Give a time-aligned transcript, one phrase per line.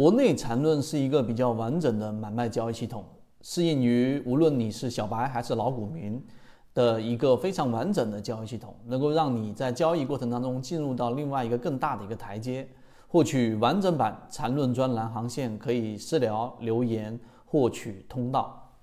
[0.00, 3.04] 国内缠论是一个比较完整的买卖交易系统，
[3.42, 6.24] 适应于无论你是小白还是老股民
[6.72, 12.66] 的一个非常完整的交易系统，能够让你在交易过程当中进入到另外一个更大的一个台阶。
[13.08, 18.78] 获取完整版缠论专栏航线，可以私聊留言获取通道。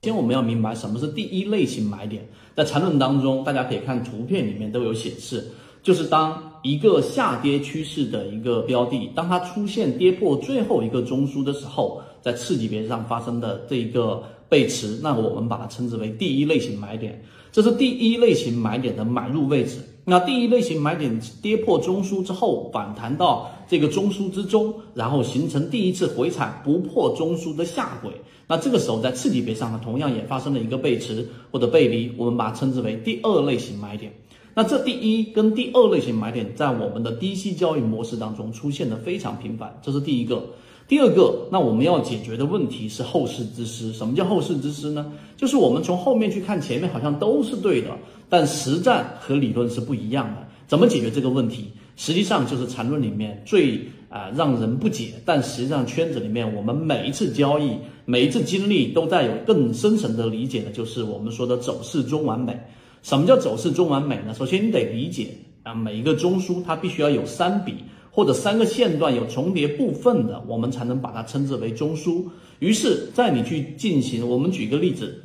[0.00, 5.52] 先我们要明白什么是第一类型买点，在缠论当中，大家可以看图片里面都有显示，
[5.82, 19.78] 就是当一个下跌趋势的一个标的，当它出现跌破最后一个中枢的时候，在次级别上发生的这一个背驰，那我们把它称之为第一类型买点，这是第一类型买点的买入位置。
[20.04, 28.12] 那第一类型买点跌破中枢之后，反弹到这个中枢之中，然后形成第一次回踩不破中枢的下轨。
[28.48, 34.12] 那这个时候在次级别上呢，同样也发生了一个背驰或者背离，我们把它称之为第二类型买点。
[34.54, 40.44] 那这第一跟第二类型买点在我们的低息交易模式当中出现的非常频繁，这是第一个。
[40.88, 43.92] 第二个，那我们要解决的问题是后市之师。
[43.94, 45.10] 什么叫后市之师呢？
[45.38, 47.88] 就是我们从后面去看前面好像都是对的，
[48.28, 50.46] 但实战和理论是不一样的。
[50.66, 51.68] 怎么解决这个问题？
[51.96, 57.72] 实际上就是缠论里面最啊让人不解，但实际上圈子里面我们每一次交易、
[58.04, 62.58] 每一次经历都在有更深层的理解的，就是我们说的走势中完美。
[63.02, 64.32] 什么叫走势中完美呢？
[64.34, 67.74] 首先你得理解啊，每一个中枢它必须要有三笔。
[68.14, 72.22] 或者三个线段有重叠部分的，我们才能把它称之为中枢。
[72.58, 75.24] 于是，在你去进行，我们举个例子，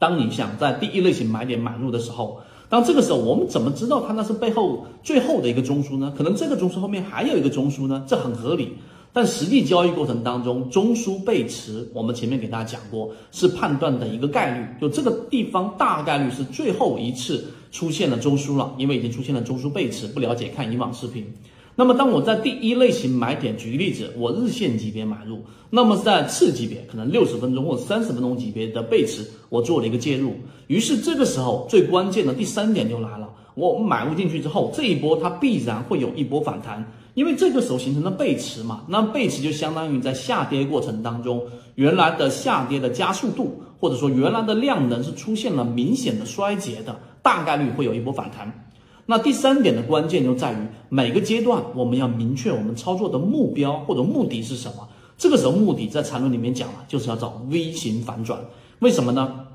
[0.00, 6.12] 当你想在第一类型买点买入的时候，当这个时候，我们怎么知道它那是背后最后的一个中枢呢？
[6.18, 8.72] 可能这个中枢后面还有一个中枢呢，这很合理。
[9.18, 20.06] 但实际交易过程当中，中枢背驰，我们前面给大家讲过，是判断的一个概率，就这个地方大概率是最后一次出现了中枢了，因为已经出现了中枢背驰。
[20.06, 21.26] 不了解，看以往视频。
[21.74, 30.34] 那么，当我在第一类型买点，举个例子，我日线级别买入，那么在次级别，可能六十分钟或三十分钟级别的背驰，我做了一个介入。
[30.68, 33.28] 于是这个时候最关键的第三点就来了，
[33.58, 41.42] 我们买入进去之后，这一波它必然会有一波反弹，因为这个时候形成了背驰嘛，那背驰就相当于在下跌过程当中，
[41.74, 48.66] 原来的下跌的加速度，或者说原来的量能是出现了明显的衰竭的，大概率会有一波反弹。
[49.06, 50.56] 那第三点的关键就在于
[50.88, 54.86] 每个阶段我们要明确我们操作的目标或者目的是什么。
[55.16, 58.38] 这个时候目的在缠论里面讲了，就是要找 V 型反转。
[58.78, 59.46] 为什么呢？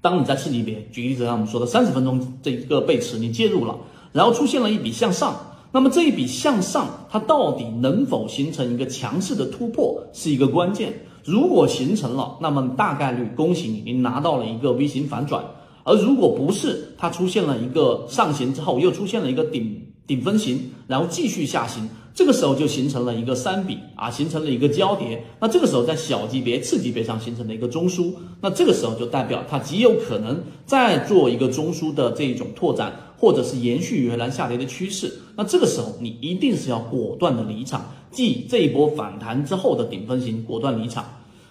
[0.00, 3.76] 当你在次级别，举例子，像我们说的三十分钟这一个背驰，你介入了，
[4.12, 5.34] 然后出现了一笔向上，
[5.72, 10.92] 那么这一笔向上它到底能否形成一个强势的突破，是一个关键。
[11.24, 15.44] 如果形成了，那么大概率恭喜你，你拿到了一个 V 型反转。
[15.84, 25.22] 而如果不是它出现了一个上行之后，又出现了一个顶顶分型，然后继续下行，这个时候就形成了一个三笔啊，形成了一个交叠。
[25.38, 35.12] 那这个时候在小级别、次级别上形成了一个中枢，那这个时候就代表它极有可能再做一个中枢的这一种拓展，或者是延续原来下跌的趋势。
[35.36, 41.04] 那这个时候你一定是要果断的离场，即这一波反弹之后的顶分型果断离场。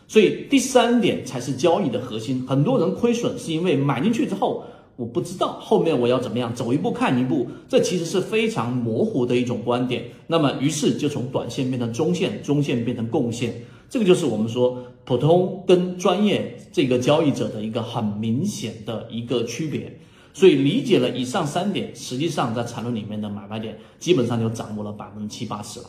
[0.10, 2.44] 所以第三点才是交易的核心。
[2.48, 4.64] 很多人亏损是因为买进去之后，
[4.98, 10.06] 我不知道后面我要怎么样，走一步看一步，这其实是非常模糊的一种观点。
[10.26, 20.00] 那么于是就从短线变成中线，中线变成共线，这个就是我们说普通跟专业这个交易者的一个很明显的一个区别。
[20.34, 25.86] 所以理解了以上三点，实际上在缠论里面的买卖点基本上就掌握了百分之七八十了。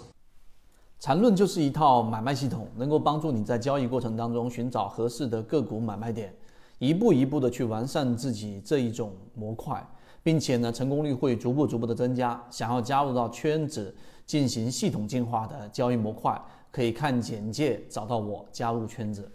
[1.01, 6.35] 缠论就是一套买卖系统，能够帮助你在交易过程当中寻找合适的个股买卖点，
[6.79, 9.85] 一步一步的去完善自己这一种模块，
[10.23, 12.41] 并且呢，成功率会逐步逐步的增加。
[12.51, 13.95] 想要加入到圈子
[14.25, 16.41] 进行系统进化的交易模块，
[16.71, 19.31] 可以看简介找到我加入圈子。